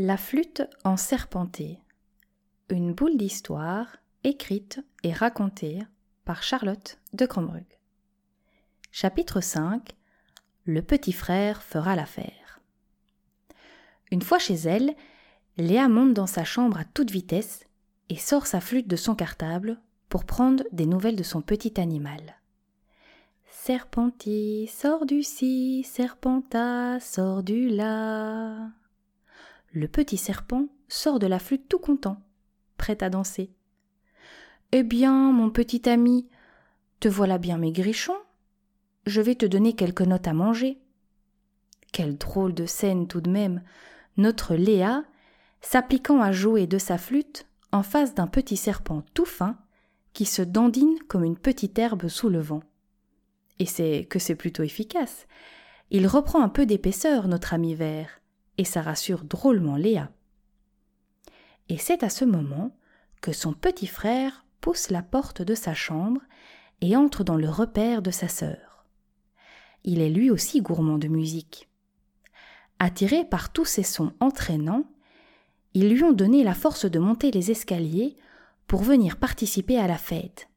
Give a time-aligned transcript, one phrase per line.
[0.00, 1.80] La flûte en serpenté.
[2.68, 5.80] Une boule d'histoire écrite et racontée
[6.24, 7.66] par Charlotte de Crombrug.
[8.92, 9.96] Chapitre 5
[10.66, 12.60] Le petit frère fera l'affaire.
[14.12, 14.94] Une fois chez elle,
[15.56, 17.64] Léa monte dans sa chambre à toute vitesse
[18.08, 22.36] et sort sa flûte de son cartable pour prendre des nouvelles de son petit animal.
[23.50, 28.70] Serpenti, sors du ci, serpenta, sors du là
[29.72, 32.20] le petit serpent sort de la flûte tout content,
[32.76, 33.50] prêt à danser.
[34.72, 36.28] Eh bien, mon petit ami,
[37.00, 38.14] te voilà bien maigrichon.
[39.06, 40.78] Je vais te donner quelques notes à manger.
[41.92, 43.62] Quelle drôle de scène tout de même.
[44.16, 45.04] Notre Léa,
[45.60, 49.58] s'appliquant à jouer de sa flûte en face d'un petit serpent tout fin
[50.12, 52.62] qui se dandine comme une petite herbe sous le vent.
[53.58, 55.26] Et c'est que c'est plutôt efficace.
[55.90, 58.20] Il reprend un peu d'épaisseur, notre ami vert,
[58.58, 60.10] et ça rassure drôlement Léa.
[61.68, 62.76] Et c'est à ce moment
[63.20, 66.20] que son petit frère pousse la porte de sa chambre
[66.80, 68.86] et entre dans le repère de sa sœur.
[69.84, 71.68] Il est lui aussi gourmand de musique.
[72.78, 74.84] Attiré par tous ces sons entraînants,
[75.74, 78.16] ils lui ont donné la force de monter les escaliers
[78.66, 80.48] pour venir participer à la fête.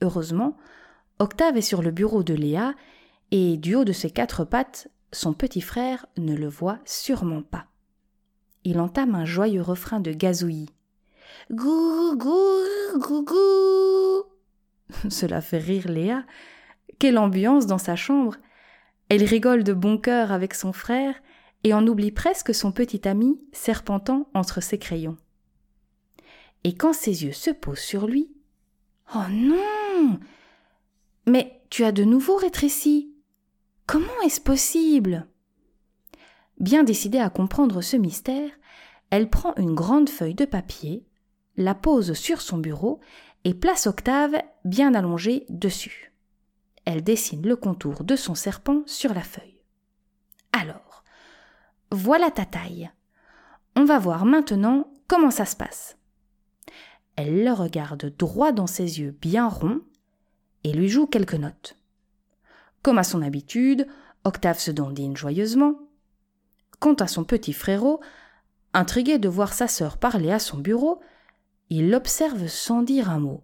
[0.00, 0.56] Heureusement,
[1.18, 2.74] Octave est sur le bureau de Léa
[3.30, 7.66] et du haut de ses quatre pattes, son petit frère ne le voit sûrement pas.
[8.64, 10.70] Il entame un joyeux refrain de gazouillis.
[11.50, 15.08] Gou gou gou gou.
[15.08, 16.24] Cela fait rire Léa.
[16.98, 18.36] Quelle ambiance dans sa chambre.
[19.08, 21.14] Elle rigole de bon cœur avec son frère
[21.62, 25.16] et en oublie presque son petit ami serpentant entre ses crayons.
[26.64, 28.30] Et quand ses yeux se posent sur lui.
[29.14, 30.18] Oh non.
[31.26, 33.13] Mais tu as de nouveau rétréci.
[33.86, 35.26] Comment est-ce possible?
[36.58, 38.50] Bien décidée à comprendre ce mystère,
[39.10, 41.04] elle prend une grande feuille de papier,
[41.56, 43.00] la pose sur son bureau
[43.44, 46.14] et place Octave bien allongé dessus.
[46.86, 49.60] Elle dessine le contour de son serpent sur la feuille.
[50.52, 51.04] Alors,
[51.90, 52.90] voilà ta taille.
[53.76, 55.98] On va voir maintenant comment ça se passe.
[57.16, 59.82] Elle le regarde droit dans ses yeux bien ronds
[60.64, 61.76] et lui joue quelques notes.
[62.84, 63.86] Comme à son habitude,
[64.24, 65.80] Octave se dandine joyeusement.
[66.80, 67.98] Quant à son petit frérot,
[68.74, 71.00] intrigué de voir sa sœur parler à son bureau,
[71.70, 73.42] il l'observe sans dire un mot.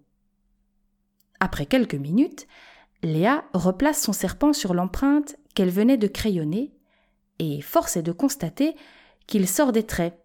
[1.41, 2.47] Après quelques minutes,
[3.03, 6.75] Léa replace son serpent sur l'empreinte qu'elle venait de crayonner,
[7.39, 8.77] et force est de constater
[9.27, 10.23] qu'il sort des traits.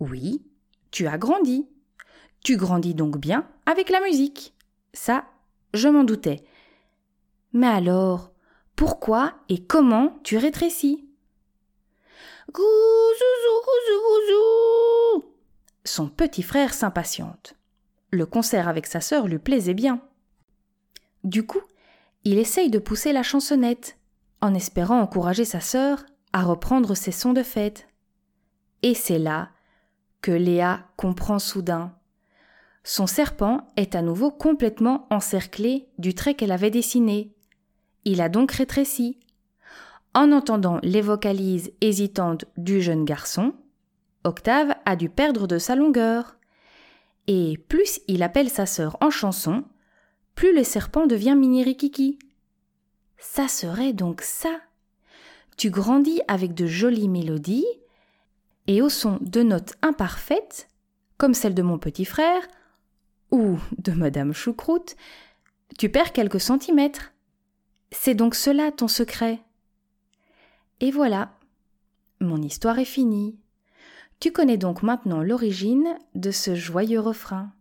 [0.00, 0.42] Oui,
[0.90, 1.68] tu as grandi.
[2.42, 4.52] Tu grandis donc bien avec la musique.
[4.94, 5.26] Ça,
[5.74, 6.42] je m'en doutais.
[7.52, 8.32] Mais alors,
[8.76, 11.08] pourquoi et comment tu rétrécis?
[15.84, 17.54] Son petit frère s'impatiente.
[18.10, 20.00] Le concert avec sa sœur lui plaisait bien.
[21.24, 21.62] Du coup,
[22.24, 23.98] il essaye de pousser la chansonnette,
[24.40, 27.88] en espérant encourager sa sœur à reprendre ses sons de fête.
[28.82, 29.50] Et c'est là
[30.20, 31.94] que Léa comprend soudain.
[32.84, 37.34] Son serpent est à nouveau complètement encerclé du trait qu'elle avait dessiné,
[38.04, 39.18] il a donc rétréci.
[40.14, 43.54] En entendant les vocalises hésitantes du jeune garçon,
[44.24, 46.36] Octave a dû perdre de sa longueur.
[47.26, 49.64] Et plus il appelle sa sœur en chanson,
[50.34, 52.18] plus le serpent devient mini-rikiki.
[53.18, 54.60] Ça serait donc ça.
[55.56, 57.66] Tu grandis avec de jolies mélodies,
[58.66, 60.68] et au son de notes imparfaites,
[61.16, 62.46] comme celle de mon petit frère,
[63.30, 64.96] ou de Madame Choucroute,
[65.78, 67.12] tu perds quelques centimètres.
[67.90, 69.40] C'est donc cela ton secret.
[70.80, 71.32] Et voilà,
[72.20, 73.38] mon histoire est finie.
[74.20, 77.52] Tu connais donc maintenant l'origine de ce joyeux refrain.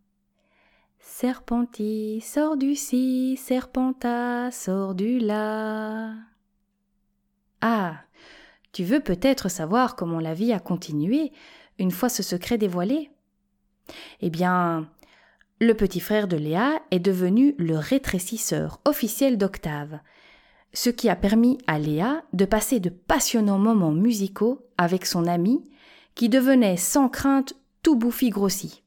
[0.99, 6.13] Serpenti, sors du ci, serpenta, sors du là.
[7.61, 8.01] Ah,
[8.71, 11.31] tu veux peut-être savoir comment la vie a continué
[11.79, 13.09] une fois ce secret dévoilé?
[14.21, 14.89] Eh bien,
[15.59, 19.99] le petit frère de Léa est devenu le rétrécisseur officiel d'Octave,
[20.73, 25.63] ce qui a permis à Léa de passer de passionnants moments musicaux avec son ami,
[26.13, 28.83] qui devenait sans crainte tout bouffi grossi.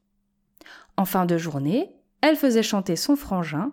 [0.97, 3.73] En fin de journée, elle faisait chanter son frangin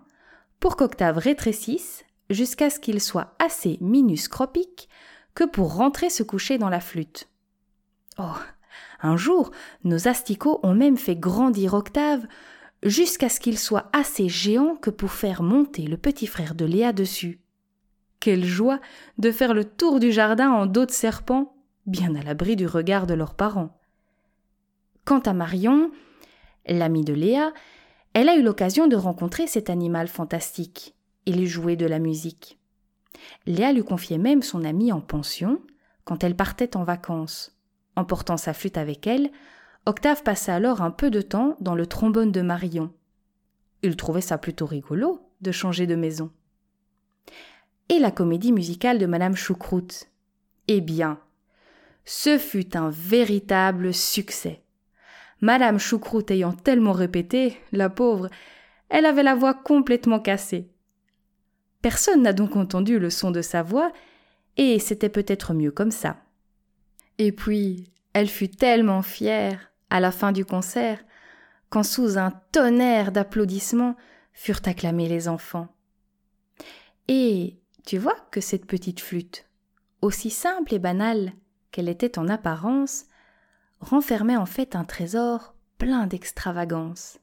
[0.58, 4.88] pour qu'Octave rétrécisse jusqu'à ce qu'il soit assez minuscropique
[5.34, 7.28] que pour rentrer se coucher dans la flûte.
[8.18, 8.34] Oh.
[9.00, 9.52] Un jour,
[9.84, 12.26] nos asticots ont même fait grandir Octave
[12.82, 16.92] jusqu'à ce qu'il soit assez géant que pour faire monter le petit frère de Léa
[16.92, 17.40] dessus.
[18.20, 18.80] Quelle joie
[19.18, 21.54] de faire le tour du jardin en dos de serpent,
[21.86, 23.78] bien à l'abri du regard de leurs parents.
[25.04, 25.90] Quant à Marion,
[26.66, 27.52] l'amie de Léa,
[28.14, 30.94] elle a eu l'occasion de rencontrer cet animal fantastique
[31.26, 32.58] et lui jouer de la musique.
[33.46, 35.60] Léa lui confiait même son amie en pension
[36.04, 37.56] quand elle partait en vacances.
[37.96, 39.30] Emportant sa flûte avec elle,
[39.86, 42.92] Octave passa alors un peu de temps dans le trombone de Marion.
[43.82, 46.30] Il trouvait ça plutôt rigolo de changer de maison.
[47.88, 50.08] Et la comédie musicale de Madame Choucroute
[50.66, 51.18] Eh bien,
[52.04, 54.62] ce fut un véritable succès.
[55.40, 58.28] Madame Choucroute ayant tellement répété, la pauvre,
[58.88, 60.68] elle avait la voix complètement cassée.
[61.80, 63.92] Personne n'a donc entendu le son de sa voix,
[64.56, 66.16] et c'était peut-être mieux comme ça.
[67.18, 67.84] Et puis,
[68.18, 70.98] elle fut tellement fière, à la fin du concert,
[71.70, 73.94] quand sous un tonnerre d'applaudissements
[74.32, 75.68] furent acclamés les enfants.
[77.06, 79.46] Et tu vois que cette petite flûte,
[80.02, 81.32] aussi simple et banale
[81.70, 83.04] qu'elle était en apparence,
[83.80, 87.20] renfermait en fait un trésor plein d'extravagance.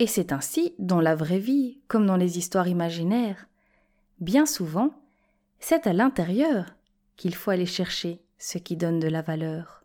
[0.00, 3.46] Et c'est ainsi dans la vraie vie comme dans les histoires imaginaires.
[4.20, 4.90] Bien souvent,
[5.60, 6.74] c'est à l'intérieur
[7.16, 9.83] qu'il faut aller chercher ce qui donne de la valeur.